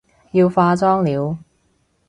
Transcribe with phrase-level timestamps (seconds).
[0.31, 1.37] 要化妝了